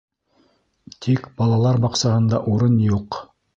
Тик 1.05 1.27
балалар 1.43 1.81
баҡсаһында 1.85 2.43
урын 2.55 2.83
юҡ. 2.89 3.23